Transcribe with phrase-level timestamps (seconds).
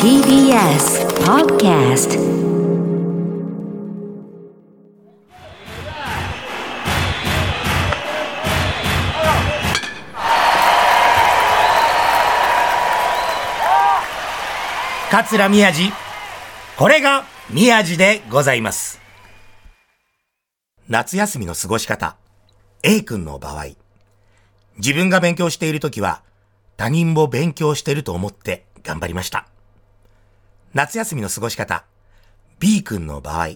[0.00, 2.10] TBS Podcast
[15.10, 15.92] 桂宮治。
[16.78, 19.00] これが宮治でございます。
[20.88, 22.16] 夏休みの過ごし方。
[22.84, 23.70] A 君の場合。
[24.78, 26.22] 自分が勉強しているときは
[26.76, 29.46] 他人も勉強してると思って頑張りました。
[30.74, 31.84] 夏休みの過ごし方
[32.58, 33.50] B 君の場合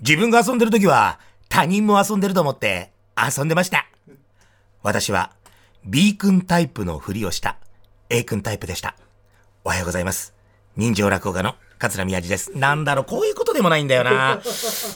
[0.00, 3.86] 自分が遊んでるときは他人も遊んでると思って遊んでました。
[4.82, 5.32] 私は
[5.84, 7.56] B 君タイプのふりをした
[8.08, 8.96] A 君タイプでした。
[9.64, 10.34] おはようございます。
[10.76, 12.56] 人情落語家の桂宮治です。
[12.56, 14.40] なんだろう、こういうことでもないんだよな。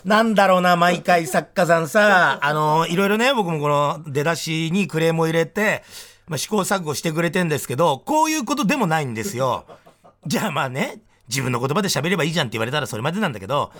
[0.04, 5.82] なんだろうな、毎回作家さんさ、あの、いろいろね、僕もこの出だしにクレームを入れて、
[6.26, 9.66] まあ、試行錯誤してくれてんですけど、こういうことでもないんですよ。
[10.26, 13.72] じゃあまあね、自分の言葉で喋ればいいじゃんって言われたらそれまでなんだけど、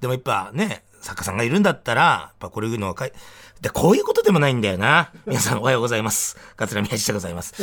[0.00, 3.12] でもやっぱね、作家さんがいるんだったら、やっぱこれいうのはかい、
[3.60, 5.12] で、こういうことでもないんだよな。
[5.26, 6.36] 皆さんおはようございます。
[6.56, 7.54] 桂宮治でございます。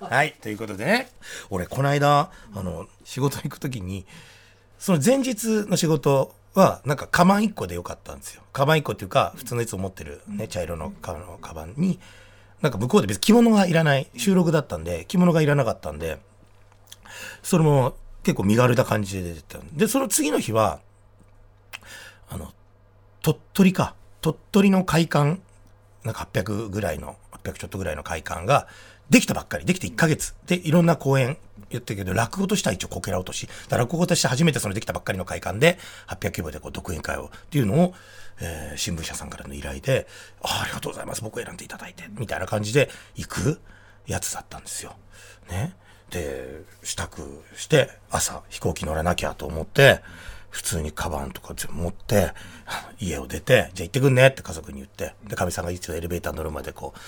[0.00, 1.10] はい、ということでね、
[1.50, 4.06] 俺この間、あの、仕事行くときに、
[4.78, 8.42] その前日の仕事は、なんか、カバン1個でよかったんですよ。
[8.52, 11.14] カバン1個っていうか、普通のいつも持ってるね、茶色のカ
[11.54, 11.98] バンに、
[12.62, 16.18] なんか向こうで別に着物がいらない、収録だったんで、着物がいらなかったんで、
[17.42, 20.80] それも結構身軽な感じで出てたで、その次の日は、
[22.28, 22.52] あの、
[23.22, 23.94] 鳥取か。
[24.20, 25.38] 鳥取の会館、
[26.02, 28.66] なんか800ぐらいの、800ちょっとぐらいの会館が、
[29.10, 30.34] できたばっかり、できて1ヶ月。
[30.46, 31.36] で、いろんな公演
[31.70, 33.48] 言ってるけど、落語としては一応こけら落とし。
[33.68, 37.94] だ落語として初めてそのできたばっかりの会館で、800規模でこう独演会を、っていうのを、
[38.40, 40.06] えー、新聞社さんからの依頼で、
[40.42, 43.60] あありがとうございます、僕を選んでいただいて、みたいな感じで行く
[44.06, 44.96] やつだったんですよ。
[45.48, 45.74] ね。
[46.10, 47.08] で、支度
[47.56, 50.02] して、朝飛行機乗らなきゃと思って、
[50.50, 52.32] 普通にカバンとか全部持って、
[52.98, 56.98] 家を出て、じゃあ行ってくんねって家族に言って、で、かみさんが一応エレベーター乗るまでこう、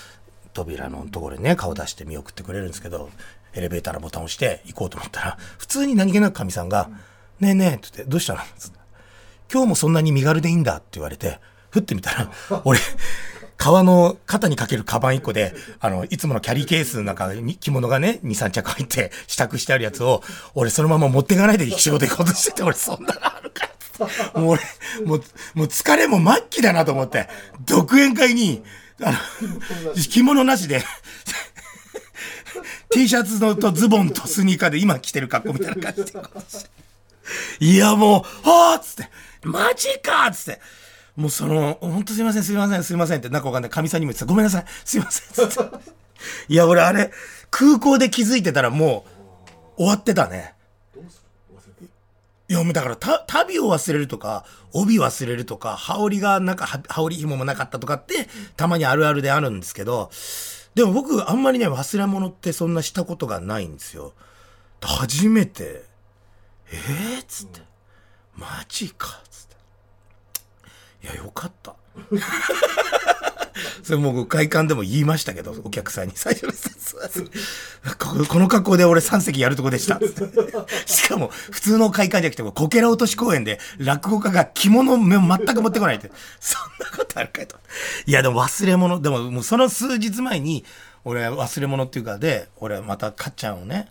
[0.59, 3.09] 扉のところにね、顔出して見送ってくれるんですけど、
[3.53, 6.89] エレベーターのボタンを押して行こうと思ったら、普通に何気なくかみさんが、
[7.39, 8.39] ねえねえって言って、どうしたの
[9.51, 12.31] 今日もそんなに身軽でいいんだって言われて、ふってみたら、
[12.65, 12.79] 俺、
[13.57, 20.23] 革の肩にかけるカバン1個で、あの、いつものキャリーケースの中に着物がね、2、3着入って支度してあるやつを、
[20.55, 23.69] 俺そのまま持っていかないで仕事行こうとしてて、俺そんなのあるか
[24.35, 24.61] もう俺、
[25.05, 25.23] もう、
[25.55, 27.27] もう疲れも末期だなと思って、
[27.65, 28.63] 独演会に、
[29.01, 29.17] あの、
[29.95, 30.83] 着物なしで、
[32.91, 36.19] T シャツのとズボンとスニーカーで今着てる格好みたいな感じで。
[37.59, 39.09] いやもう、はあっつって、
[39.43, 40.61] マジかっつって。
[41.15, 43.71] もうその、本当すいません、すいません、すいませんって、なんかわかんない。
[43.71, 44.25] 神さんにも言ってた。
[44.25, 45.77] ごめんなさい、すいません、つって。
[46.47, 47.11] いや、俺あれ、
[47.51, 49.05] 空港で気づいてたらも
[49.77, 50.55] う、終わってたね。
[52.49, 54.43] いや、もうだから、た、旅を忘れるとか、
[54.73, 58.27] 帯忘れるとか、羽織が、なんか、羽織紐もなかったとかって、
[58.57, 60.09] たまにあるあるであるんですけど、
[60.73, 64.13] でも僕、あんまりね、忘れ物ってそんなしたことがないんですよ。
[64.81, 65.83] 初めて、
[66.71, 67.61] えー、っつって、
[68.35, 69.47] マジか、つっ
[71.01, 71.07] て。
[71.07, 71.75] いや、よかった。
[73.83, 76.53] それもう会館でも言いましたけど、お客さんに最初の
[77.99, 79.99] ここの格好で俺3席やるとこでした。
[80.85, 86.11] しかも、普通の会館じゃなくて、こけら落とし公演で落語家が着物を全く持ってこないって。
[86.39, 87.57] そんなことあるかいと。
[88.05, 90.65] いや、でも忘れ物、でももうその数日前に、
[91.05, 93.89] 俺忘れ物っていうかで、俺またかっちゃんをね、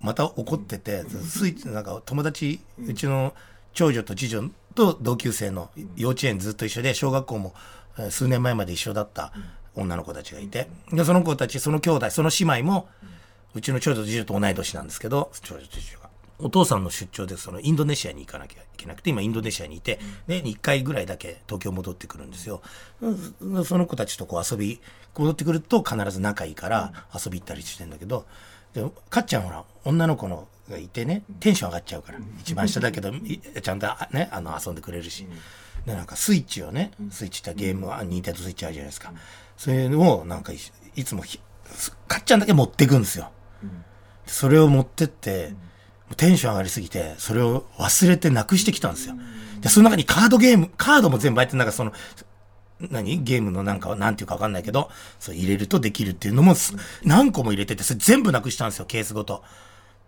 [0.00, 3.34] また怒ってて、スイッチ、なんか友達、うちの
[3.72, 7.54] 長女と次女と同級生の幼稚園ずっと一緒で、小学校も
[7.98, 9.32] えー数年前まで一緒だった
[9.76, 12.88] 女の子たちがいて、で、その子たち、その兄弟、その姉妹も、
[13.54, 16.10] うちの長女と次女と同い年なんですけど、長女と次女が。
[16.38, 22.60] お父さんの出張でそのインドネシアに行かなきゃいけなくて、今インドネシアにいて、年に1回ぐらいだけ東京戻ってくるんですよ。
[23.64, 24.80] その子たちとこう遊び、
[25.16, 28.26] 戻ってくると必ず仲いいから遊び行ったりしてんだけど、
[28.74, 32.18] でかっちゃんほら、女の子のがいてね、テンション上がっちゃうから。
[32.40, 33.10] 一番下だけど、
[33.62, 35.26] ちゃんとね、あの、遊んでくれるし。
[35.86, 39.12] で、なんかスイッチをね、スイッチってゲームは、ニンテンドスイッチあるじゃないですか。
[39.56, 40.58] それを、なんかい、
[40.96, 41.40] いつもひ、
[42.08, 43.30] かっちゃんだけ持ってくんですよ。
[44.26, 45.54] それを持ってって、
[46.16, 49.14] テンション上がりすぎて、それを忘れてなくしてきたんですよ。
[49.60, 51.92] で、その中にカードゲーム、カードも全部入って、なんかその、
[52.90, 53.22] 何？
[53.22, 56.74] ゲームのなんか、なんていうかわかんないけど、そう入れるとできるっていうのもす、
[57.04, 59.42] 何個も入れてて、それ全部なくしたんですよ、ケースごと。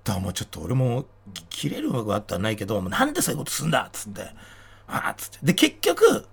[0.04, 4.22] だからもうちょっと俺も、き切れるわけあったらないけど、もうなんでそういうことすんだっつって。
[4.86, 5.38] ああ、つって。
[5.42, 6.26] で、結局、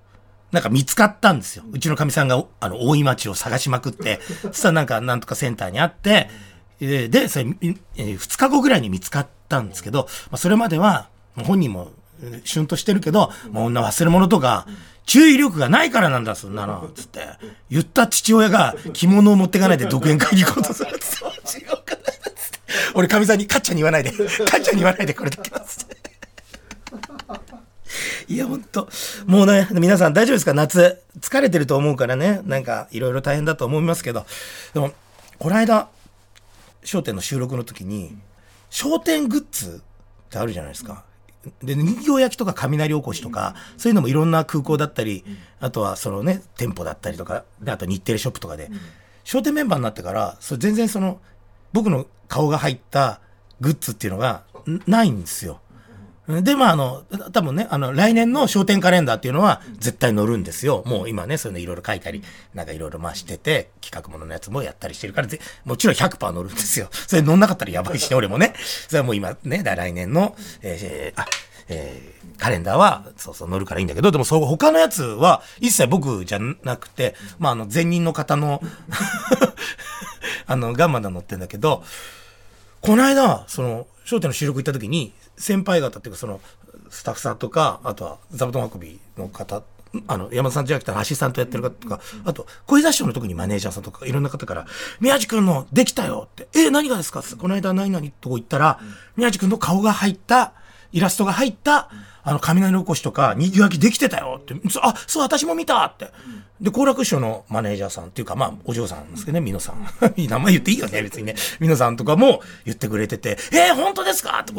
[0.55, 1.65] なんか見つかったんですよ。
[1.69, 6.29] うちのかみさんが、あの、大井町を探しまくって、 そしたらなんか、なんとかセンターにあって、
[6.79, 11.91] で、でそれ、えー、2日後ぐらいに見つかったんですけど、まあ、それまでは、本人も、
[12.45, 14.65] しゅんとしてるけど、もう女忘れ物とか、
[15.05, 17.19] 注意力がないからなんだ、そんなの、つって。
[17.69, 20.97] 言った父親が着物を持ってかないで独演会に行こうとする。
[21.01, 22.01] そう違うかな、
[22.35, 22.59] つって。
[22.93, 24.15] 俺、かみさんに、かっちゃんに言わないで、か
[24.57, 26.04] っちゃんに言わないで、これだけは、つって。
[28.27, 28.89] いや、ほんと。
[29.25, 30.53] もうね、皆さん大丈夫ですか？
[30.53, 31.01] 夏。
[31.19, 32.41] 疲れてると思うからね。
[32.45, 34.25] なんか、いろいろ大変だと思いますけど。
[34.73, 34.91] でも、
[35.39, 35.89] この間、
[36.83, 38.15] 商店の収録の時に、
[38.69, 39.81] 商店グッズ
[40.27, 41.03] ってあるじゃないですか。
[41.61, 45.23] で、人形焼きとか雷おこしとか、そういうのもいろんな空港だったり、
[45.59, 48.71] あとはそのね、店舗だったりとか、で、あと日テレショップとかで、
[49.23, 51.19] 商店メンバーになってから、それ全然その、
[51.71, 53.19] 僕の顔が入った
[53.61, 54.43] グッズっていうのが
[54.87, 55.59] ないんですよ。
[56.27, 60.83] で、まあ、あの、多分ね、あの、来年の商店カレンダーっていうのは絶対載るんですよ。
[60.87, 62.23] もう今ね、そういうのいろいろ書いたり、
[62.55, 65.27] なんかいろいろまあしてて、企画もののやつもやったりしてるから、
[65.65, 66.89] もちろん100%載るんですよ。
[67.07, 68.53] それ載んなかったらやばいしね、俺もね。
[68.87, 71.27] それはもう今ね、来年の、えー、あ、
[71.69, 78.63] えー、カレンダーは、そうそう載るからいいんだけど、でもそう、他のやつは一切僕じゃなくて、まあ、あの、前任の方の
[80.47, 81.83] あの、ガンマだ載ってんだけど、
[82.81, 86.39] この間、その、商店の収録行った時に、先輩方っていうか、その、
[86.89, 89.63] スタッフさんとか、あとは座布団運びの方、
[90.07, 94.67] あの、山田さんじゃなくてアシスタントやってる方とか、あと、小座師匠の時にマネージャーさんとか、いろんな方から、
[94.99, 97.23] 宮地君のできたよって、え、何がですか？
[97.23, 98.79] この間何々とこ行ったら、
[99.17, 100.53] 宮地君の顔が入った、
[100.91, 101.89] イラストが入った、
[102.25, 106.09] あの、雷おこしとか、にぎわきできてたよって、あ、そう、私も見たって。
[106.59, 109.87] で、好楽師匠のマネージャーさんっていうか、まあ、お嬢さんですけどね、美濃さん。
[110.17, 111.35] 名前言っていいよね、別にね。
[111.59, 114.53] 美濃さんとかも言ってくれてて、えー、本当ですかって、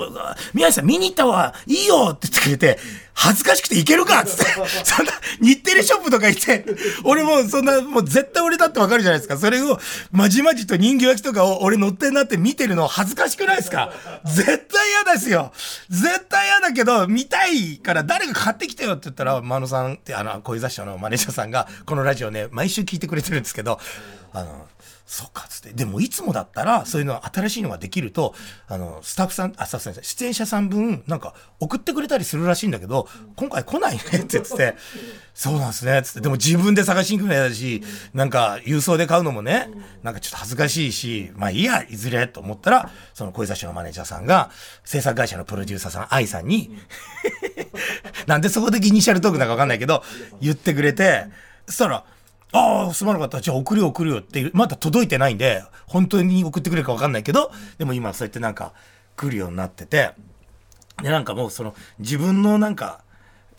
[0.54, 2.78] 宮地さん見に行ったわ、いいよって言ってくれて、
[3.14, 4.44] 恥ずかしくていけるかっつって、
[4.84, 6.66] そんな、日テレショップとか行って、
[7.04, 9.38] 俺もそんな、もう絶対俺だってわかるじゃないですか。
[9.38, 9.80] それを、
[10.12, 13.90] まじまじと人形焼きとかを俺乗ってんなって見てるの恥ずかしくないですか？
[14.26, 15.50] 絶対嫌ですよ。
[15.88, 23.78] 絶対嫌だけど、見たいから誰が買ってきてよって言ったら、真野さんって、あの、小遊三師匠のマネージャーさんが、このラジオね、毎週聞いてくれてるんですけど、
[24.32, 24.66] あの、
[25.06, 25.72] そうか、つって。
[25.72, 28.34] でも、いつもだったら、そういうの新しいのができると、
[28.66, 34.76] あの、スタッフさん、あ、スタッフさん、出演者さん分、なんか、送ってくれたりするらしいんだけど、今回来ないねって言ってて、
[35.32, 36.22] そうなんですね、つって。
[36.22, 39.70] でも自分で探しに行くの嫌だし、なんか、郵送で買うのもね、
[40.02, 44.50] なんかちょっと恥ずかしいし、まあいいや、いずれと思ったら、その小座師のマネージャーさんが、
[44.84, 46.76] 制作会社のプロデューサーさん、愛さんに
[48.26, 50.02] なんでそこでイニシャルトークだかわかんないけど、
[50.40, 51.26] 言ってくれて、
[51.66, 52.04] そしたら、
[52.52, 53.40] ああ、すまなかった。
[53.40, 58.72] じゃあ送るよ送るよって、まだ届いてないんで、本当に送ってくれるかわかんないけど、でも今そうやってなんか
[59.16, 60.12] 来るようになってて、
[61.02, 63.02] で、なんかもうその自分のなんか、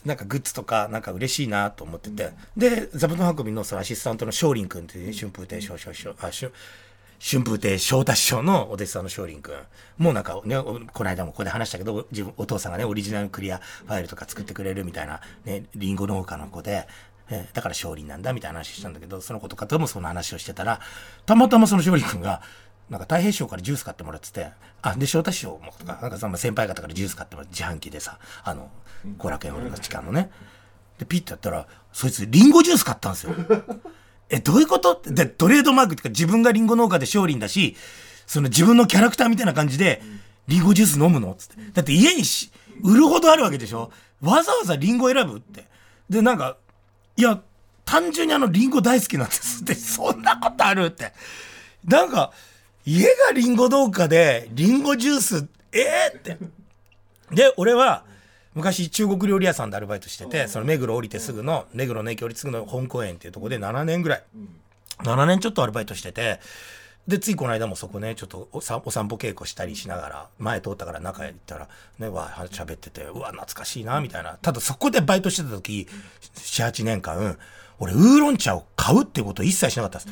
[0.06, 6.54] なんかグッズとかなんか嬉しいなと思ってて、で、座布団運びのそのアシスタントの翔林君っていう春風亭昇昇昇、あ、春
[7.20, 9.56] 春風亭昇太師匠のお弟子さんの翔林君
[9.98, 16.88] もうなんかね、この間もここで話したけど、自分、お父さんがね、オリジナルクリアファイルとか作ってくれるみたいな、ね、リンゴ農家の子で、
[17.30, 20.80] えー、だから勝利なんだみたいな話したんだけど、その子とかともその話をしてたら、
[21.26, 22.42] たまたまその勝利君が、
[22.90, 24.48] なんか太平師匠からジュース買ってもらってて、
[24.82, 28.72] あ、で、翔太師匠もとか、なんかその先輩方からジュース買ってもらって、自販機でさ、あの、
[29.18, 30.32] 後楽園ホールの地下のね。
[30.98, 33.36] で、ピッとやったら、そいつリンゴジュース買ったんですよ。
[34.30, 35.02] え、どういうこと？
[35.06, 37.76] で、トレードマークっていうか自分がリンゴ農家で勝利だし、
[38.26, 40.02] その自分のキャラクターみたいな感じで、
[40.48, 41.36] リンゴジュース飲むの？
[41.38, 41.56] つって。
[41.74, 42.52] だって家にし、
[42.84, 43.92] 売るほどあるわけでしょ？
[44.22, 45.38] わざわざリンゴ選ぶ？
[45.38, 45.66] って。
[46.10, 46.58] で、なんか、
[47.18, 47.42] いや、
[47.84, 51.14] 単純にあの、リンゴ大好きなんですって、そんなことあるって。
[51.86, 52.32] なんか、
[52.86, 56.38] 家がリンゴ農家で、リンゴジュース、ええー、って。
[57.32, 58.06] で、俺は、
[58.54, 64.24] 昔中国料理屋さんでアルバイトしてて、その目黒降りてすぐの、目黒の駅降りてすぐの本公園っていうとこで7年ぐらい、
[65.00, 66.40] 7年ちょっとアルバイトしてて、
[67.08, 74.38] で、ついこの間もそこね、ちょっとお散歩稽古したりしながら、前通ったから中へ行ったら、ね、わ、喋ってて、うわ、懐かしいな、みたいな。
[74.42, 75.88] ただそこでバイトしてた時、
[76.36, 77.38] 7、8年間、
[77.80, 80.12] 俺、ウーロン茶を買うってことを一切しなかったです。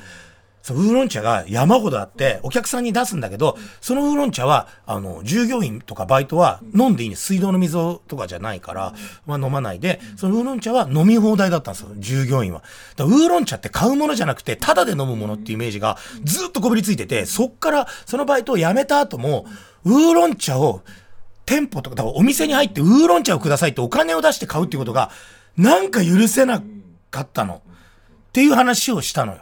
[0.66, 7.16] そう、ウーロン茶が山ほどあって、お客さんに出すんだけど、そのウーロン茶は、あの、従業員とかバイトは飲んでいいね。
[7.16, 8.96] 水道の水とかじゃないから、
[9.28, 12.64] まあ飲まないで、そのウーロン茶は飲み放題だったんですよ、従業員は。
[12.96, 19.46] だウーロン茶って買うものじゃなくて、タダで飲むものっていうイメージがずっとこびりついてて、そっからそのバイトを辞めた後も、
[19.84, 20.82] ウーロン茶を
[21.46, 25.12] 店舗とか、だからお店に入ってウーロン茶をくださいってお金を出して買うっていうことが、
[25.58, 26.64] なんか許せな
[27.12, 27.62] かったの。
[28.30, 29.42] っていう話をしたのよ。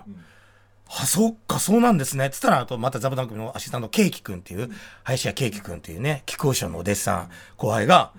[1.02, 2.30] あ、そっか、そうなんですね。
[2.30, 4.70] つったら、あと、またザブダンクのアシスタント、ケーキくんっていう、
[5.04, 8.12] 林家ケーキくんっていうね、木久扇師匠のお弟子さん、後輩が、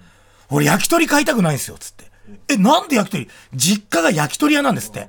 [0.51, 2.05] 俺焼き鳥買いたくないんですよ、つって。
[2.49, 3.29] え、なんで焼き鳥？
[3.55, 5.09] 実家が焼き鳥屋なんですって。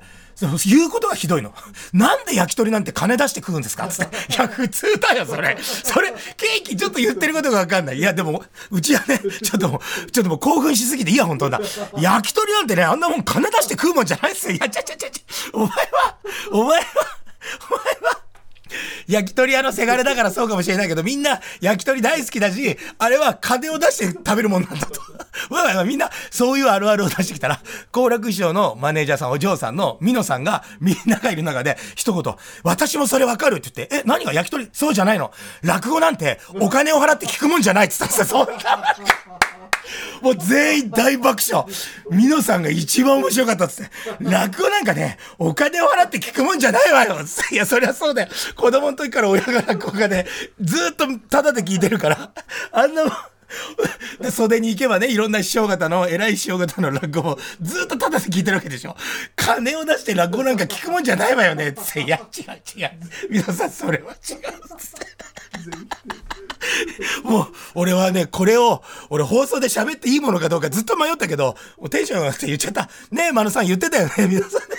[0.66, 1.54] 言うことがひどいの。
[1.94, 3.88] なんで焼き鳥なんて金出して食うんですか？
[3.88, 4.16] つって。
[4.34, 5.56] いや、普通だよ、それ。
[5.62, 7.98] それ、ケーキちょっと言ってることがわかんない。
[7.98, 11.58] いや、でも、うちはね、ちょっともう、ちょっともう興奮しすぎて、いや、本当だ。
[11.98, 14.52] 焼き鳥なんてね、あんなもん金出して食うもんじゃないっすよ。
[14.52, 15.22] いや、ちゃちゃちゃちゃ。
[15.54, 16.16] お前は、
[16.52, 16.84] お前は、
[17.70, 18.20] お前は、
[19.06, 25.00] 焼き鳥屋のせがれだからそうかもしれないけど、みんな焼き鳥大好きだし、あれは金を出して食べるもんなんだと。
[25.54, 27.60] わわみんなそういうあるあるを出してきたら、
[27.92, 32.34] 好楽師匠のマネージャーさん、お嬢さんのミノさんがみんながいる中で一言、
[32.64, 34.68] 私もそれわかるって言って、え、何が焼き鳥？
[34.72, 35.32] そうじゃないの。
[35.62, 38.44] 落語なんてお金を払って聞くもんじゃないって言ったんですよ。
[38.46, 38.96] そんな。
[40.22, 41.66] もう全員大爆笑。
[42.10, 43.90] ミノさんが一番面白かったっつって。
[44.20, 47.16] 落語なんかね、お金を払って聞くもんじゃないわよ
[47.52, 48.28] いや、そりゃそうだよ。
[48.56, 50.26] 子供の時から親が落語家で、
[50.60, 52.32] ずっとタダで聞いてるから、
[52.72, 53.04] あんな、
[54.20, 58.96] で、袖に行けばね、いろんな師匠方の、偉い師匠方の落語をずっとタダで聞いてるわけでしょ。
[59.36, 61.72] 金を出して落語なんか聞くもんじゃないわよね。
[61.72, 62.90] つって、いや、違う違う。
[63.30, 64.16] 皆さん、それは違う。
[64.16, 66.25] つって。
[67.24, 72.88] もう、俺はね、これを、俺放送で喋っていいものかどうかずっと迷ったけど、もうテンション上がって言っちゃった。
[73.10, 74.76] ねえ、マ野さん言ってたよね、 皆さんね。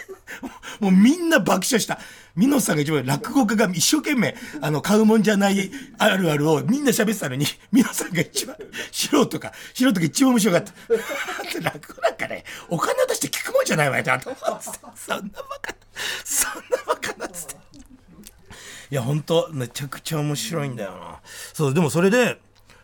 [0.79, 1.99] もうみんな爆笑した。
[2.35, 8.55] ミノさんが一番落語家が一生懸命、あの、買うもんじゃないあるあるをみんな喋ってたのに、ミノさんが一番、
[8.91, 10.73] 素人か、素人が一番面白かった。
[11.61, 14.35] 落語なんかね、お金を出して聞くもんじゃないわよ、ちゃんと。
[14.35, 15.75] そんなバカ、
[16.23, 17.56] そんなバカなっつって。
[18.89, 21.19] いや、本当めちゃくちゃ面白いんだよな。
[21.53, 22.39] そう、でもそれで、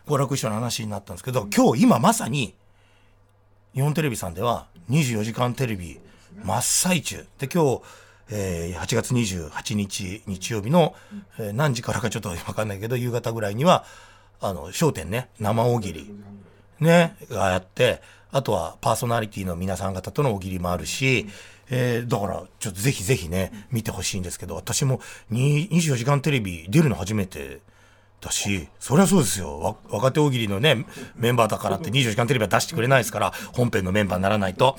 [0.06, 2.54] 好楽師匠の話になったんですけど、今日今まさに、
[3.74, 5.98] 日本テレビさんでは24時間テレビ
[6.42, 7.26] 真っ最中。
[7.38, 7.82] で、今日、
[8.30, 10.94] えー、8月28日日曜日の、
[11.38, 13.84] えー、何時からかちょっとわかんないけど、夕方ぐらいには、
[14.40, 16.14] あの、商店ね、生大喜利、
[16.80, 21.26] ね、がやって、あとはパーソナリティの皆さん方との大喜利もあるし、
[21.70, 27.60] えー、だから、ちょっとぜひぜひね、見てほしいんですけど、私も24時間テレビ出るの初めて
[28.20, 29.78] だし、そりゃそうですよ。
[29.88, 34.76] 若手大喜利のね、メンバーだからって24時間テレビは出してくれないですから、本編のメンバーにならないと。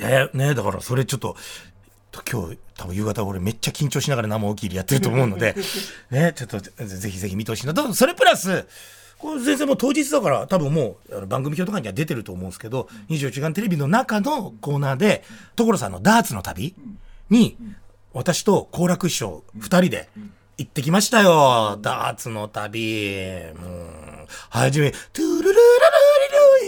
[0.00, 1.36] えー、ね、だからそれちょっと、
[2.30, 5.54] 今日多分夕方俺めっちゃ緊張しながら生大喜利やってると思うので、
[6.10, 7.92] ね、ちょっとぜひぜひ見てほしいなと。
[7.92, 8.66] それプラス、
[9.18, 15.24] これ全然もう当日だから多分もう番組表とかには出てると思うんですけど、24時間テレビの中のコーナーで、
[15.56, 16.74] 所さんのダーツの旅
[17.28, 17.56] に、
[18.12, 20.08] 私と好楽師匠2人で
[20.56, 21.78] 行ってきましたよ。
[21.82, 23.32] ダーツの旅。
[23.60, 25.52] もう、はじめ、トゥルルルル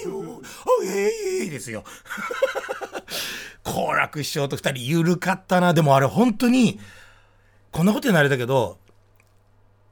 [0.05, 0.31] ルルル
[0.67, 1.85] おいいですよ。
[3.63, 5.73] 好楽師匠と2人ゆるかったな。
[5.73, 6.81] でもあれ本当に、
[7.71, 8.79] こんなこと言うのあれだけど、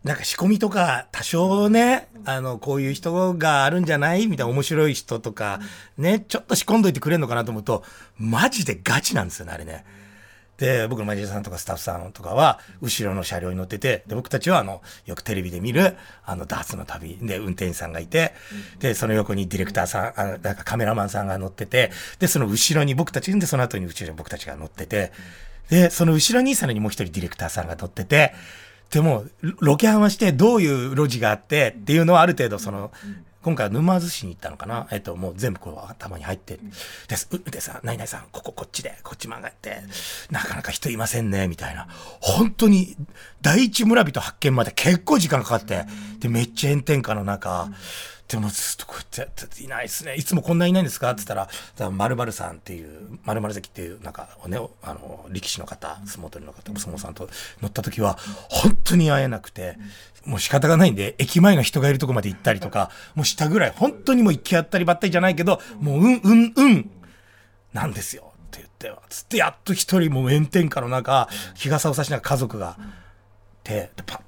[0.08, 5.60] なんか仕込みとか多少ね、あの、こういう人があるんじゃないみたいな面白い人とか、
[5.98, 7.84] ね、ちょっと仕込んどいてくれんのかなと思うと、
[8.16, 9.84] マジでガチなんですよね、あれね。
[10.56, 18.32] で、僕のマネージャさんとかスタッフさんとかは、後ろの車両に乗ってて、で、僕たちはあの、よくテレビで見る、あの、ダーツの旅で運転手さんがいて、
[18.80, 25.12] で、その横にディレクターさん、あなんかカメラマンさんが乗ってて、で、その後ろに僕たち、で、その後に後ろに僕たちが乗ってて、
[25.68, 28.32] で、その後ろにさらにもう一人ディレクターさんが乗ってて、
[28.90, 29.24] でも、
[29.60, 32.90] ロケハンはしてどういう路地があってっていうのはある程度その、
[33.42, 34.88] 今回は沼津市に行ったのかな？
[34.90, 36.58] えっと、もう全部こう頭に入って、
[37.06, 39.80] です、う、でさ、何々さん、こここっちで、こっち曲がって、
[40.30, 41.86] なかなか人いませんね、みたいな。
[42.20, 42.96] 本当に、
[43.40, 45.84] 第一村人発見まで結構時間かかって、
[46.18, 47.70] で、めっちゃ炎天下の中、
[48.28, 50.14] でもずっとこうやっていないですね。
[50.14, 51.10] いつもこんないないんですか？
[51.10, 57.30] って言ったら、まるまるさんっていう、まるまる関っていう、なんか、ね、あの、力士の方、相撲取りの方、相撲さんと
[57.62, 58.18] 乗った時は、
[58.50, 59.78] 本当に会えなくて、
[60.26, 66.90] もう仕方がないんで、駅前の人がいるとこまで行ったりとか、もう下ぐらい、本当にもう行き当たりばったりじゃないけど、もう、うん、うん、うん、
[67.72, 68.34] なんですよ。
[68.48, 72.76] って言って、つってやっと一人もう炎天下の中、日傘を差しながら家族が、
[73.64, 74.22] で、パッ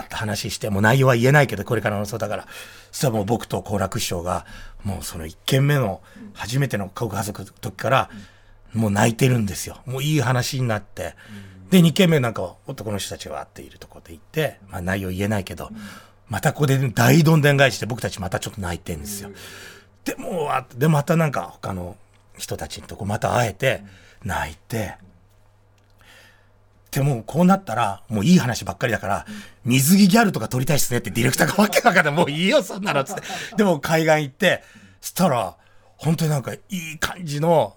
[0.00, 2.46] って、話して、もう内容は言えないけど、これからのそうだから、
[2.90, 4.46] そしたらもう僕と好楽師匠が、
[4.82, 6.00] もうその一件目の
[6.32, 8.10] 初めての家族の時から、
[8.72, 9.80] もう泣いてるんですよ。
[9.86, 11.14] もういい話になって。
[11.70, 15.70] で、二件目なんかは男の人たちが会っているとこで行って、まあ内容言えないけど、
[16.28, 19.30] またここで大どんでん返して僕たちまたちょっと泣いてるんですよ。
[20.04, 21.96] でも、で、またなんか他の
[22.36, 23.82] 人たちのとこまた会えて、
[24.24, 24.94] 泣いて、
[26.94, 29.26] でもこうなったら、もういい話ばっかりだから、
[29.64, 32.14] 水着ギャルとか撮りたいっすねってディレクターがわけわかんない。
[32.14, 33.22] もういいよ、そんなのつって。
[33.56, 34.62] でも海岸行って、
[35.00, 35.56] したら、
[35.96, 37.74] 本当になんかいい感じの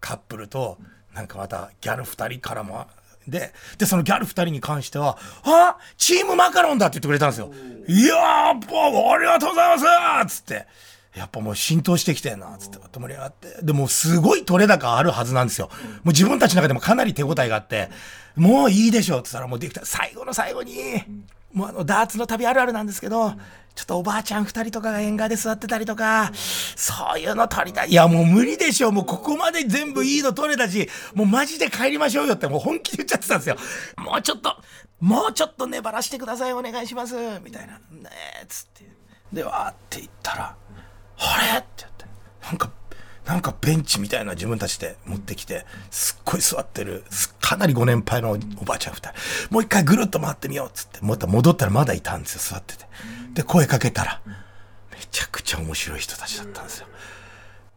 [0.00, 0.78] カップルと、
[1.14, 2.86] なんかまたギャル二人からも、
[3.28, 7.52] で、で、そのギャル二人に関しては、あチームマカロンだって言ってくれたんですよ。
[7.86, 10.66] いやー、ありがとうございますつって。
[11.14, 13.58] やっぱもう浸透してきてんな、つって盛り上がって。
[13.62, 15.70] でもすごい取れ高あるはずなんですよ。
[16.02, 17.90] もう自分たちの中でもかなり手応えがあって、
[18.36, 19.84] もういいでしょ、って言ったらもうできた。
[19.84, 20.74] 最後の最後に、
[21.52, 23.34] もうあの、ダーツの旅あるあるなんですけど、
[23.76, 27.90] ちょっとおばあちゃん二人とかが縁側で座ってたりとか、そういうの取りたい。
[27.90, 28.92] いやもう無理でしょ。
[28.92, 33.56] もうここまで全部いいの取れたし、もうマジで帰りましょうよってもう本気で言っちゃってたんですよ。
[33.96, 34.56] もうちょっと、
[35.00, 36.52] もうちょっと粘らしてください。
[36.52, 37.14] お願いします。
[37.44, 37.74] みたいな。
[37.74, 38.10] ね
[38.42, 38.84] え、つって。
[39.32, 40.56] で、わーって言ったら、
[41.18, 41.58] あれ？
[41.58, 42.04] って言って、
[42.46, 42.70] なんか、
[43.24, 47.04] なんかベンチみたいな自分たちで持ってきて、すっごい座ってる、
[47.40, 49.54] かなりご年配のおばあちゃん二人。
[49.54, 52.84] もう一回ぐるっと回ってみようっつって、また戻ったらまだいたんですよ、座ってて。
[53.32, 56.86] で、声かけたら、めちゃくちゃ面白い人たちだったんですよ。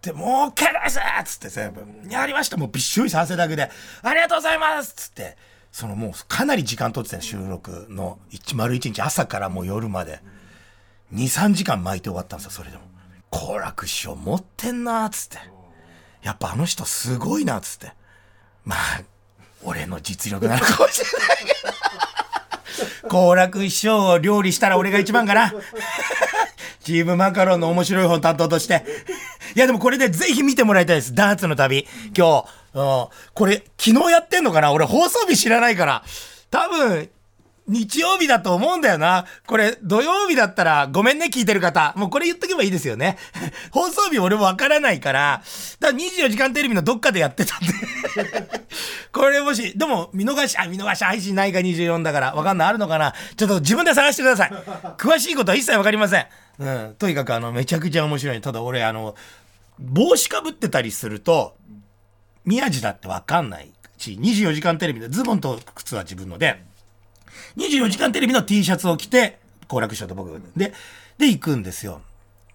[0.01, 3.71] で、もう OK ですっつって全部、やりましたもうびっしょり汗だくで、
[4.03, 5.37] ありがとうございますっつって、
[5.71, 10.19] そのもうかなり時間取ってた収録の一丸一日朝からもう夜まで。
[11.13, 12.83] 2、3時間巻いて終わったんですよ、それでも。
[13.29, 15.37] 好楽師匠持ってんなっつって。
[16.23, 17.91] やっぱあの人すごいなっつって。
[18.65, 19.01] まあ、
[19.63, 21.53] 俺の実力なのかもしれないけ
[23.03, 23.09] ど。
[23.09, 25.53] 好楽師匠を料理したら俺が一番かな。
[26.83, 28.85] チームマカロンの面白い本担当として。
[29.55, 31.15] いやでもこれでぜひ見てもらいたいです。
[31.15, 31.87] ダーツの旅。
[32.15, 34.71] 今日、うんこれ昨日やってんのかな？
[34.71, 36.03] 俺放送日知らないから。
[36.51, 37.09] 多分、
[37.67, 39.25] 日曜日だと思うんだよな。
[39.45, 41.93] これ、土曜日だったら、ごめんね、聞いてる方。
[41.97, 43.17] もうこれ言っとけばいいですよね。
[43.71, 45.43] 放送日俺もわからないから、
[45.79, 47.67] だから24時間テレビのどっかでやってたんで。
[49.11, 53.13] これもし、でも、見逃し、あ、見逃し配信ないか24だから、わかんない、あるのかな。
[53.35, 54.51] ちょっと自分で探してください。
[54.97, 56.27] 詳しいことは一切わかりません。
[56.59, 56.95] うん。
[56.97, 58.41] とにかく、あの、めちゃくちゃ面白い。
[58.41, 59.15] ただ俺、あの、
[59.79, 61.55] 帽子かぶってたりすると、
[62.45, 66.63] 宮地だってわかんないし、24時間テレビでズボンと靴は自分ので、
[67.57, 70.73] 24時間テレビの T シャツを着て、好楽師匠と僕で、
[71.17, 72.01] で行くんですよ。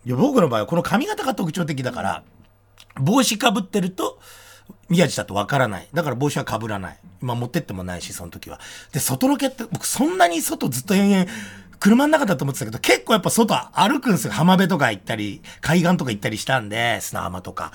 [0.05, 2.23] いや僕の場合はこの髪型が特徴的だから、
[2.97, 4.19] 帽子かぶってると、
[4.89, 5.89] 宮地だとわからない。
[5.93, 6.99] だから帽子はかぶらない。
[7.21, 8.61] まあ持ってってもないし、その時は。
[8.93, 11.27] で、外ロケって、僕そんなに外ずっと延々、
[11.79, 14.33] 車の中だと思ってたけど、結構やっぱ外歩くんですよ。
[14.33, 17.73] 浜辺とか行ったり、海岸とか行ったりしたんで、砂浜とか。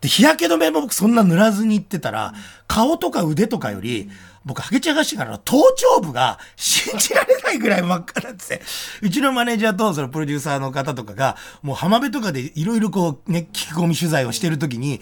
[0.00, 2.34] で、日焼け止めも僕そんな塗らずに行ってたら、
[2.66, 4.10] 顔とか腕とかより、
[4.44, 8.60] 僕、ハゲチャガシからの頭頂部が信じられないぐらい真っ赤だって。
[9.00, 15.00] うちのマネージャーとそのプロデューサーの方とかが、もう浜辺とかでいろいろこうね、聞き込み取材をしてるときに、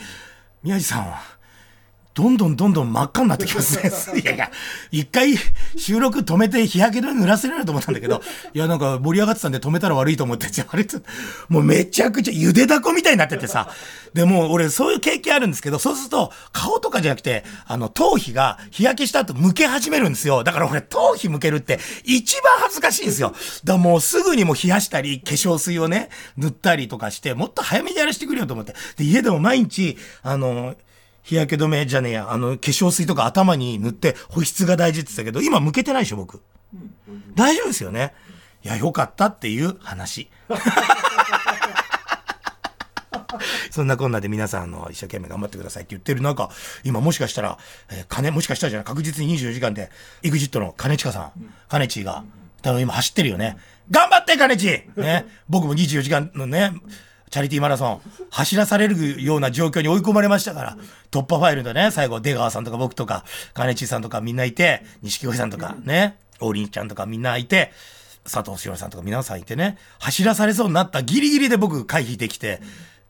[0.63, 1.21] 宮地さんは、
[2.15, 3.77] どんどんどんどん真っ赤になってきます
[4.13, 4.21] ね。
[4.21, 4.51] いやいや、
[4.91, 5.35] 一回
[5.77, 8.21] 収録止めて日焼け止め濡らせるなと思ったんだけど、
[8.53, 10.87] いやなんか盛り上がってたんで止めたら悪いと思って、じゃああれ
[11.49, 13.71] もうめちゃくちゃゆでだこみたいになっててさ、
[14.13, 20.45] でもう俺そういう経験あるんですけど、そうすると顔とかじゃなくて、あの頭皮が日焼けした後剥け始めるんですよ。
[20.45, 23.35] だから俺頭皮剥けるって一番恥ずかしいんですよ。
[23.65, 28.75] だからもうすぐにもう冷やしたり、化粧水をね、塗ったりとかして、もっと早めにやらせてくれよと思って。
[28.97, 30.75] で、家でも毎日、あの、
[31.23, 36.43] 日焼け止めじゃねえや、あの、化粧水とか頭に塗って保湿が大事って言ってたけど、今向けてないでしょ、僕。
[37.35, 38.13] 大丈夫ですよね。
[38.65, 40.29] いや、よかったっていう話。
[43.71, 46.51] そんなこんなで皆さんあの一生懸命頑張ってくださいって言ってる中、
[46.85, 47.59] 今もしかしたら、
[47.91, 49.91] えー金、もしかしたらじゃない、確実に24時間で、
[50.23, 51.33] EXIT の金近さん、
[51.69, 52.25] 金地が、
[52.61, 53.57] 多分今走ってるよね。
[53.91, 55.27] 頑張って金地ね。
[55.49, 56.73] 僕も24時間のね、
[57.33, 60.77] チャリティーマラソン、走らされるような状況に追い込まれましたから、
[61.11, 67.73] 突破ファイルでね、最後、出川さんとか僕とか、金地さんとかみんないて、錦鯉さんとかね、王林ちゃんとかみんないて、
[68.25, 72.61] 佐藤しおさんとか皆さんいてね、走らされそうになったギリギリで僕回避できて、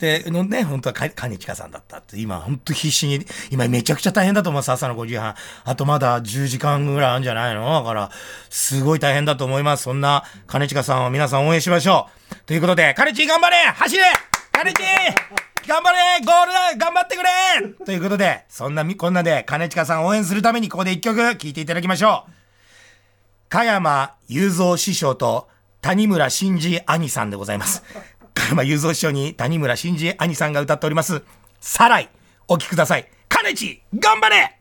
[0.02, 5.36] で、のね、本当はか金近さんだったって、今本当必死に、今めちゃくちゃ大変だと思います、朝の5時半。
[5.62, 7.72] あとまだ10時間ぐらいあるんじゃないの？
[7.72, 8.10] だから、
[8.50, 9.84] すごい大変だと思います。
[9.84, 12.34] そんな金近さんを皆さん応援しましょう。
[12.46, 14.02] ということで、金地頑張れ走れ
[14.50, 14.82] 金地
[15.68, 22.32] 頑張れゴールだ頑張ってくれということで、そんなみ、こんなで、金近さんを応援するためにここで一曲聴いていただきましょう。
[23.48, 25.48] 加山雄三師匠と
[25.82, 27.82] 谷村新司兄さんでございます。
[28.34, 31.22] 加山雄三師匠に谷村新司兄さんが歌っております。
[31.60, 32.10] サライ、
[32.48, 33.08] お聴きください。
[33.28, 34.58] 金地、頑張れ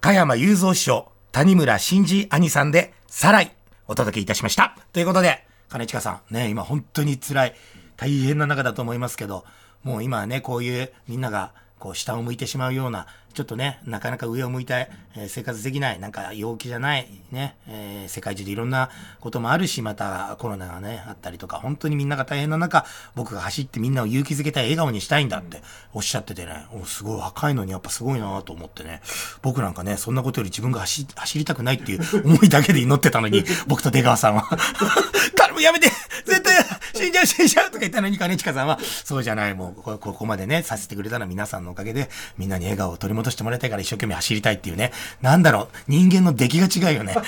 [0.00, 3.52] 加山雄三師匠、谷村新司兄さんで、サライ、
[3.88, 4.76] お届けいたしました。
[4.92, 7.54] ということで、金近さん、ね、今本当に辛い、
[7.96, 9.44] 大変な中だと思いますけど、
[9.82, 18.88] もう今はね、こういうみんなが、こう下を向いてしまうようなちょっとね、なかなか上を向いて、え生活できない、なんか陽気じゃない、ね、え世界中でいろんな
[19.20, 25.60] こともあるし、またコロナがね、あったりとか、本当にみんなが大変な中、僕が走ってみんなを勇気づけたい、笑顔にしたいんだって
[25.92, 29.02] おっしゃっててね、おすごい若いのにやっぱすごいなと思ってね、
[29.42, 34.48] 僕なんかね、そんなことより自分が走走りたくないっていう思いだけで祈ってたのに、僕と出川さんは、
[35.56, 35.88] 頼むやめて
[36.24, 36.54] 絶対
[36.94, 44.92] 死んじゃう死んじゃうとか言ったのに金近さんは、そうじゃない、もうこここまでね、させてくれたのは皆さんのおかげで、みんなに笑顔を取り戻してもらいたいから一生懸命走りたいっていうね、
[45.22, 47.14] なんだろう、人間の出来が違うよね。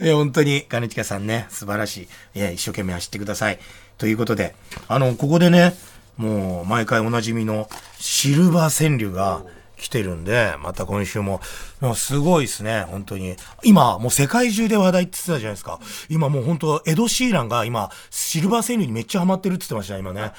[0.00, 2.38] いや、本当に、金近さんね、素晴らしい。
[2.38, 3.58] いや、一生懸命走ってください。
[3.98, 4.54] ということで、
[4.88, 5.74] あの、ここでね、
[6.16, 9.42] もう、毎回おなじみのシルバー川柳が
[9.80, 11.40] 来てるんで、また今週も、
[11.80, 13.36] もうすごいですね、本当に。
[13.64, 15.80] 今、もう世界中で話題って言ってたじゃないですか。
[16.08, 20.32] 今もう本当、エド・シーランが今、シルバー川柳にめっちゃハマってるって言ってましたね、今ね。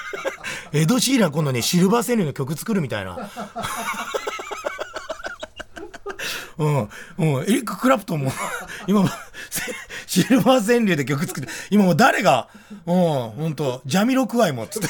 [0.72, 3.30] エド・シーラン今度ね、シルバー川柳の曲作るみたいな。
[6.58, 6.76] うん。
[6.78, 7.42] うん。
[7.44, 8.32] エリック・クラプトンも、
[8.86, 9.08] 今も、
[9.50, 9.62] せ
[10.06, 12.48] シルバー川柳で曲作って、今もう誰が、
[12.86, 14.88] うん、ほんと、ジャミロクワイも、つって。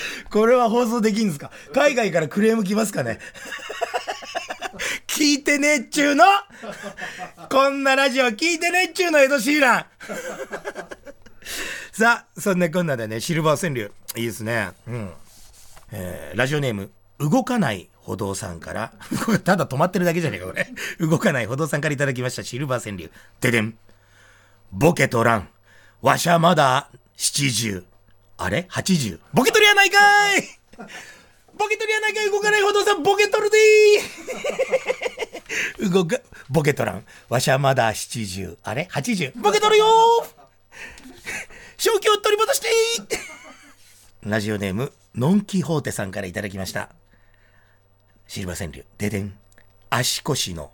[0.30, 1.50] これは放送できんですか？
[1.74, 3.18] 海外からクレーム来ますかね？
[5.06, 6.24] 聞いてねっちゅうの？
[7.50, 9.86] こんなラジオ聞いてねっちゅうのエド・シーラン
[11.92, 14.70] さあ、そんなこんなでね、シルバー川柳、いいですね。
[14.86, 15.10] うん。
[15.90, 18.92] えーラジオネーム、動かない歩道さんから、
[19.44, 20.68] ただ止まってるだけじゃねえか、これ。
[21.00, 23.10] 動かない歩道さんからいただきました、シルバー川柳。
[23.40, 23.76] ででん。
[24.70, 25.48] ボケとらん。
[26.02, 27.84] わしゃまだ七十。
[28.38, 28.66] あれ？
[28.68, 29.20] 八十。
[29.34, 30.42] ボケとるやないかい
[31.58, 37.04] ボケとるやないかい動かない歩道さん、ボケとるでー 動か、ボケとらん。
[37.28, 38.56] わしゃまだ七十。
[38.62, 38.86] あれ？
[38.90, 39.32] 八十。
[39.36, 40.38] ボケとるよー
[41.76, 42.68] 正気を取り戻して
[44.22, 46.90] ラジオネーム、ノンキホーテさんからいただきました。
[48.26, 49.36] シルバー川柳、ででん。
[49.90, 50.70] 足腰の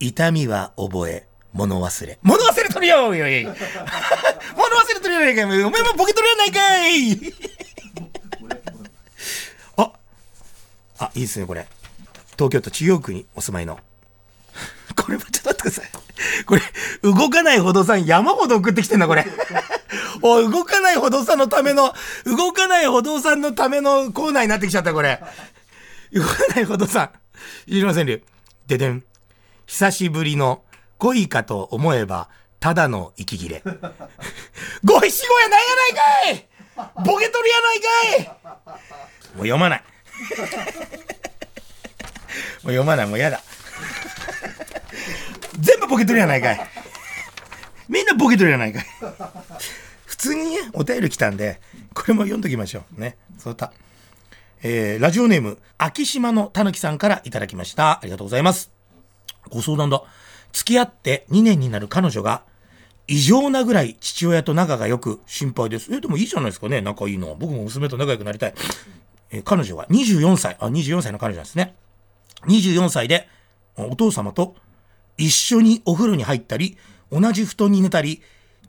[0.00, 2.18] 痛みは覚え、物忘れ。
[2.22, 3.50] 物忘れとるよいやいや
[4.56, 7.34] 物忘れとるやないかいお前もボケとるやないかい
[9.76, 9.92] あ、
[10.98, 11.66] あ、いいですね、これ。
[12.32, 13.78] 東京都中央区にお住まいの。
[14.96, 15.90] これもちょっと待ってください。
[16.44, 16.62] これ、
[17.02, 19.26] 動かない歩道さん山ほど送ってきてんな、これ。
[20.22, 25.20] お、動かない歩道さんのための、動かない歩道さんのためのコーナーになってきちゃった、これ。
[26.12, 27.10] 動かない歩道さん。
[27.68, 28.06] 知りません。
[28.06, 28.22] で
[28.66, 29.04] でん。
[29.66, 30.62] 久しぶりの
[31.00, 32.28] 恋かと思えば、
[32.60, 33.62] ただの息切れ。
[34.84, 36.48] ごいしごやないやないかい
[37.04, 37.86] ボケとるやないか
[38.18, 38.28] い
[39.34, 39.80] もう読まない。
[39.80, 39.86] も
[42.64, 43.40] う読まない、もうやだ。
[45.58, 46.60] 全部ボケとるやないかい。
[47.88, 48.86] みんなボケとるやないかい。
[50.04, 51.62] 普通にね、お便り来たんで、
[51.94, 53.00] これも読んどきましょう。
[53.00, 53.16] ね。
[53.38, 53.72] そうた。
[54.62, 57.92] えー、ラジオネーム、秋島のたぬきさんからいただきました。
[57.92, 58.70] ありがとうございます。
[59.48, 60.02] ご相談だ。
[60.52, 62.42] 付き合って2年になる彼女が、
[63.06, 65.92] 異常なぐらい父親と仲が良く心配です。
[65.92, 67.34] え、でもいいじゃないですかね、仲いいの。
[67.38, 68.54] 僕も娘と仲良くなりたい。
[69.32, 71.74] え彼女は24歳、あ、24歳の彼女なんですね。
[72.46, 73.28] 24歳で、
[73.76, 74.54] お父様と
[75.16, 76.78] 一緒にお風呂に入ったり、
[77.10, 78.22] 同じ布団に寝たり、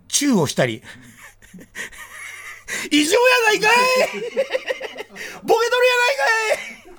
[0.08, 0.82] チューをしたり。
[2.90, 3.74] 異常やないかい
[4.12, 4.40] ボケ
[5.44, 6.94] とるやないかい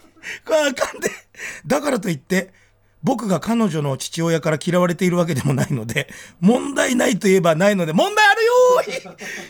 [0.45, 1.11] これあかんで。
[1.67, 2.53] だからといって、
[3.03, 6.09] 僕が彼女の父親から嫌われているわけでもないので、
[6.41, 8.53] 問題ないといえばないので、問題あるよ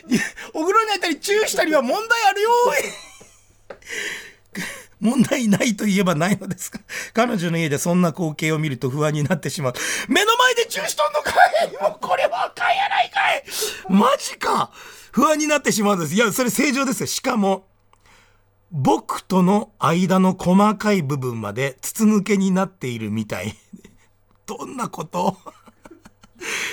[0.09, 0.19] ーい
[0.53, 2.93] お風呂に入ったりチューしたりは問題あるよーい
[4.99, 6.79] 問題ないと言えばないのですが、
[7.13, 9.73] 彼女の家でそんな光景を見ると不安になってしまう。
[10.07, 13.43] 目の前でチューしとんのかいもうこれはあかんやないかい
[13.89, 14.71] マジか
[15.11, 16.15] 不安になってしまうんです。
[16.15, 17.07] いや、それ正常ですよ。
[17.07, 17.67] しかも、
[18.75, 23.55] 僕との間の細かい部分まで筒抜けになっているみたい。
[24.47, 25.37] どんなこと？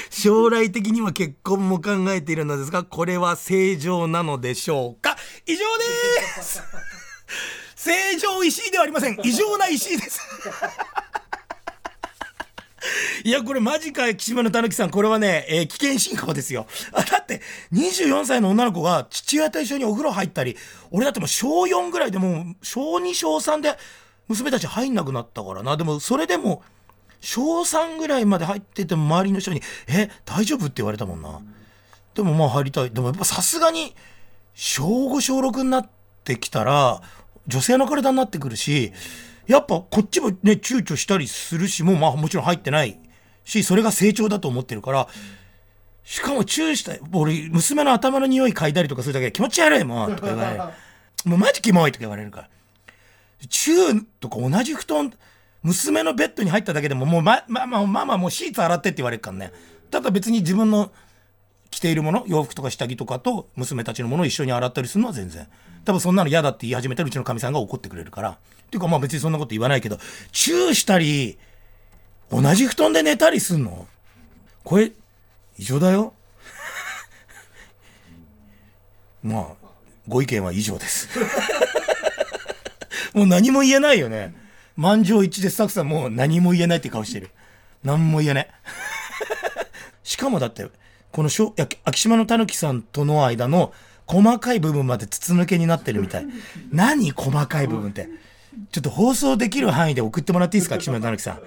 [0.09, 5.15] 将来的には結婚も考えているのですが、これは正常なのでしょうか？
[5.45, 6.63] 以上です
[7.77, 9.19] 正常石井ではありません。
[9.23, 10.21] 異常な石井です。
[13.25, 14.91] いや、これマジか、岸島のたぬきさん。
[14.91, 16.67] これはね、えー危険信号ですよ。
[16.93, 17.41] あだって、
[17.73, 20.57] 24歳の女の子が父親と一緒にお風呂入ったり、
[20.91, 23.77] 俺だってもう小4ぐらいでもう、小2、小3で
[24.29, 25.77] 娘たち入んなくなったからな。
[25.77, 26.63] でも、それでも、
[27.21, 30.67] 小3ぐらいまで入ってても周りの人に、え、大丈夫？
[30.67, 31.41] って言われたもんな。
[32.15, 32.91] でもまあ入りたい。
[32.91, 33.95] でもやっぱさすがに、
[34.55, 35.89] 小5、小6になっ
[36.25, 37.03] てきたら、
[37.47, 38.93] 女性の体になってくるし、
[39.51, 42.97] やっぱこっちもね、躊躇したりするし、もうまあもちろん入ってない
[43.45, 45.09] し、それが成長だと思ってるから、
[46.05, 47.01] しかもチューしたい。
[47.13, 50.63] 俺、娘の頭の匂い嗅いだりとかするだけで気持ち悪いもん、とか言われる。
[51.29, 52.49] もうマジキモいとか言われるから。
[53.49, 55.13] チューとか同じ布団、
[55.65, 59.53] 娘のベッドに入っただけでももうま、まあまあ、まあまもうシーツ洗ってって言われるからね。
[59.91, 60.93] ただ別に自分の
[61.71, 65.47] 着ているもの、洋服とか下着とかと娘たちのものを一緒に洗ったりするのは全然。
[65.85, 68.31] 多分そんなの嫌だって言い始めたらうちのかみさんが怒ってくれるから。
[68.31, 68.37] っ
[68.71, 69.99] ていうかまあ別にそんなこと言わないけど、
[70.33, 71.39] チューしたり、
[72.31, 73.87] 同じ布団で寝たりすんの？
[74.63, 74.93] これ、
[75.59, 76.13] 異常だよ。
[79.23, 79.47] まあ、
[80.07, 81.09] ご意見は以上です。
[83.15, 84.35] もう何も言えないよね。
[84.77, 87.31] 満場一致でスタッフさんもう何も言えないって顔してる。
[87.83, 88.49] 何も言えない。
[90.05, 90.69] しかもだって、
[91.13, 93.73] このしょ秋島のたぬきさんとの間の
[94.07, 96.27] 細かい部分まで筒抜けになってるみたい。
[96.73, 98.09] 何細かい部分って？
[98.73, 100.77] ちょっと放送できる範囲で送ってもらっていいですか？
[100.77, 101.41] 秋島のたぬきさん。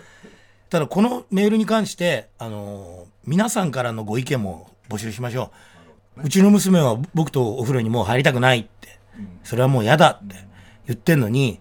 [0.70, 5.52] ただこのメールに関して、あのー、皆さんからのご意見も募集しましょ
[6.18, 6.24] う。
[6.26, 9.00] うちの娘は僕とお風呂にもう入りたくないって。
[9.44, 10.36] それはもう嫌だって
[10.88, 11.60] 言ってんのに、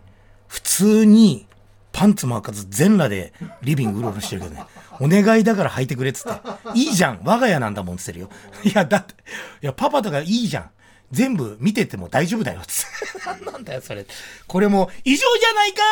[0.48, 1.46] 普通に
[1.92, 4.64] パンツも履かず全裸でリビングうろうろしてるけどね。
[5.00, 6.40] お願いだから履いてくれっつって。
[6.74, 8.30] いいじゃん我が家なんだもんっつってるよ。
[8.64, 9.14] いや、だって、
[9.62, 10.70] いや、パパとかいいじゃん。
[11.10, 13.44] 全部見てても大丈夫だよっつって。
[13.50, 14.06] なんだよ、それ。
[14.46, 15.82] これも異常じゃないか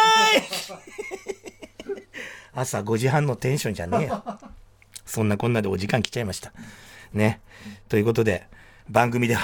[1.87, 2.03] ーい
[2.55, 4.25] 朝5時半のテンションじゃねえよ。
[5.05, 6.53] そんなこんなでお時間来ちゃいました。
[7.13, 7.41] ね。
[7.89, 8.47] ということで、
[8.89, 9.41] 番組では、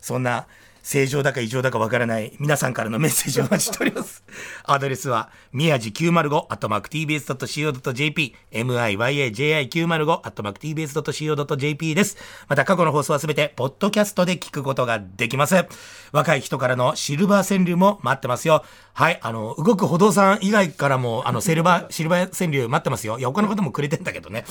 [0.00, 0.46] そんな
[0.82, 4.22] 正常だか異常だかわからない皆さんからのメッセージをお待ちしております。
[4.64, 12.16] アドレスは、みやじ905、アットマーク tbs.co.jp、miyaji905、アットマーク tbs.co.jp です。
[12.48, 15.66] また過去の放送はすべて、ポッドキャストで聞くことができます。
[16.12, 18.64] 若い人からのシルバー川柳も待ってますよ。
[18.94, 23.18] はい、あの、動く歩道さん以外からも、あの、セルバー、 シルバー川柳待ってますよ。
[23.18, 24.44] いや、他の方もくれてんだけどね。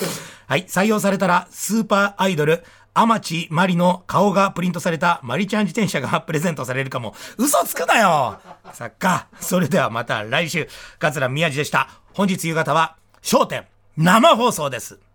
[0.47, 2.63] はい、採用されたら、スーパーアイドル、
[2.99, 7.13] 天地マリの顔がプリントされたマリちゃん自転車がプレゼントされるかも。
[7.37, 8.39] 嘘つくなよ
[8.73, 9.27] さっか。
[9.39, 11.89] それではまた来週、桂宮治でした。
[12.13, 13.65] 本日夕方は、焦点、
[13.97, 15.06] 生放送です。